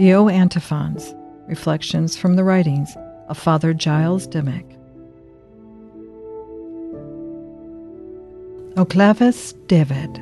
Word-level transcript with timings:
The 0.00 0.14
O 0.14 0.30
Antiphons 0.30 1.14
Reflections 1.46 2.16
from 2.16 2.34
the 2.34 2.42
Writings 2.42 2.96
of 3.28 3.36
Father 3.36 3.74
Giles 3.74 4.26
Dimock. 4.26 4.64
O 8.78 8.86
Clavis 8.86 9.52
David. 9.66 10.18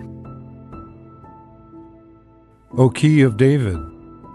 O 2.76 2.90
Key 2.90 3.22
of 3.22 3.36
David, 3.36 3.78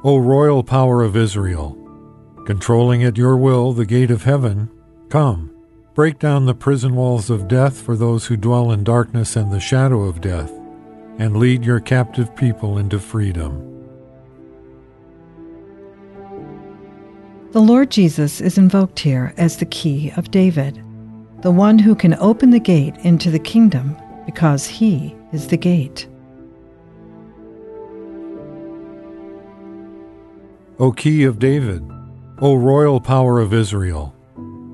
O 0.06 0.18
Royal 0.18 0.64
Power 0.64 1.04
of 1.04 1.18
Israel, 1.18 1.78
controlling 2.46 3.04
at 3.04 3.18
your 3.18 3.36
will 3.36 3.73
the 3.73 3.86
gate 3.86 4.12
of 4.12 4.23
heaven, 4.23 4.70
come, 5.10 5.54
break 5.94 6.20
down 6.20 6.46
the 6.46 6.55
prison 6.55 6.96
walls 6.96 7.30
of 7.30 7.50
death 7.50 7.82
for 7.82 7.98
those 7.98 8.28
who 8.28 8.38
dwell 8.38 8.71
in 8.71 8.86
darkness 8.86 9.36
and 9.36 9.52
the 9.52 9.60
shadow 9.60 10.04
of 10.04 10.21
death, 10.21 10.54
and 11.18 11.36
lead 11.36 11.66
your 11.66 11.82
captive 11.82 12.33
people 12.33 12.78
into 12.78 12.97
freedom. 12.97 13.72
The 17.54 17.62
Lord 17.62 17.92
Jesus 17.92 18.42
is 18.42 18.57
invoked 18.57 18.98
here 18.98 19.32
as 19.38 19.57
the 19.57 19.68
key 19.68 20.11
of 20.18 20.32
David, 20.32 20.84
the 21.44 21.52
one 21.52 21.78
who 21.78 21.94
can 21.94 22.16
open 22.16 22.50
the 22.50 22.60
gate 22.60 22.96
into 23.04 23.30
the 23.30 23.38
kingdom 23.38 23.96
because 24.25 24.66
he 24.66 25.16
is 25.32 25.50
the 25.50 25.58
gate. 25.58 26.08
O 30.80 30.92
Key 30.92 31.25
of 31.25 31.38
David, 31.38 31.88
O 32.39 32.56
Royal 32.56 33.00
Power 33.00 33.39
of 33.39 33.53
Israel, 33.53 34.16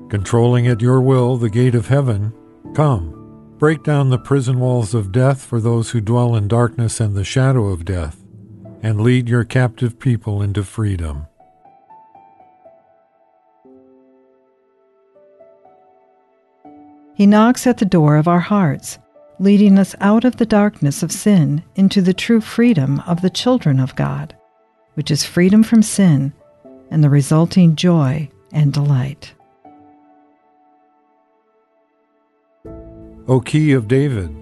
controlling 0.08 0.66
at 0.66 0.80
your 0.80 1.02
will 1.02 1.36
the 1.36 1.50
gate 1.50 1.74
of 1.74 1.88
heaven, 1.88 2.32
come, 2.74 3.54
break 3.58 3.82
down 3.82 4.08
the 4.08 4.18
prison 4.18 4.58
walls 4.58 4.94
of 4.94 5.12
death 5.12 5.44
for 5.44 5.60
those 5.60 5.90
who 5.90 6.00
dwell 6.00 6.34
in 6.34 6.48
darkness 6.48 6.98
and 6.98 7.14
the 7.14 7.24
shadow 7.24 7.66
of 7.66 7.84
death, 7.84 8.24
and 8.82 9.02
lead 9.02 9.28
your 9.28 9.44
captive 9.44 9.98
people 9.98 10.40
into 10.40 10.64
freedom. 10.64 11.26
He 17.20 17.26
knocks 17.26 17.66
at 17.66 17.76
the 17.76 17.84
door 17.84 18.16
of 18.16 18.26
our 18.26 18.40
hearts, 18.40 18.98
leading 19.38 19.78
us 19.78 19.94
out 20.00 20.24
of 20.24 20.36
the 20.38 20.46
darkness 20.46 21.02
of 21.02 21.12
sin 21.12 21.62
into 21.76 22.00
the 22.00 22.14
true 22.14 22.40
freedom 22.40 23.02
of 23.06 23.20
the 23.20 23.28
children 23.28 23.78
of 23.78 23.94
God, 23.94 24.34
which 24.94 25.10
is 25.10 25.22
freedom 25.22 25.62
from 25.62 25.82
sin 25.82 26.32
and 26.90 27.04
the 27.04 27.10
resulting 27.10 27.76
joy 27.76 28.30
and 28.54 28.72
delight. 28.72 29.34
O 33.28 33.42
Key 33.44 33.72
of 33.72 33.86
David, 33.86 34.34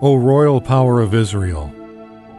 O 0.00 0.16
Royal 0.16 0.62
Power 0.62 1.02
of 1.02 1.12
Israel, 1.12 1.70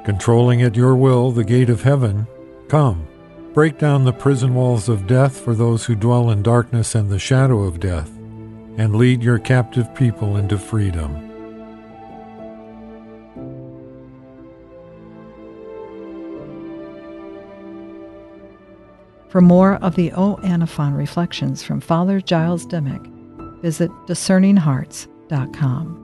controlling 0.05 0.63
at 0.63 0.75
your 0.75 0.95
will 0.95 1.29
the 1.31 1.43
gate 1.43 1.69
of 1.69 1.83
heaven, 1.83 2.25
come, 2.67 3.05
break 3.53 3.77
down 3.77 4.05
the 4.05 4.11
prison 4.11 4.55
walls 4.55 4.89
of 4.89 5.05
death 5.05 5.39
for 5.39 5.53
those 5.53 5.85
who 5.85 5.93
dwell 5.93 6.31
in 6.31 6.41
darkness 6.41 6.95
and 6.95 7.11
the 7.11 7.19
shadow 7.19 7.61
of 7.61 7.79
death 7.79 8.09
and 8.77 8.95
lead 8.95 9.23
your 9.23 9.39
captive 9.39 9.93
people 9.95 10.37
into 10.37 10.57
freedom. 10.57 11.29
For 19.29 19.41
more 19.41 19.75
of 19.75 19.95
the 19.95 20.11
O 20.13 20.35
Antiphon 20.43 20.93
reflections 20.93 21.63
from 21.63 21.81
Father 21.81 22.21
Giles 22.21 22.67
Dimock, 22.67 23.07
visit 23.61 23.89
discerninghearts.com. 24.05 26.02